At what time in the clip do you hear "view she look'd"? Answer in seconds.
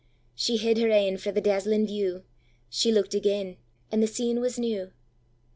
1.85-3.13